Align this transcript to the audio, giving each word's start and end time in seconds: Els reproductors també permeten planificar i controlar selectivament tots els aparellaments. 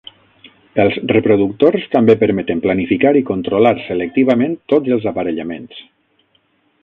Els 0.83 0.95
reproductors 1.15 1.83
també 1.95 2.15
permeten 2.23 2.63
planificar 2.63 3.11
i 3.19 3.23
controlar 3.29 3.75
selectivament 3.89 4.55
tots 4.75 4.95
els 4.97 5.05
aparellaments. 5.13 5.83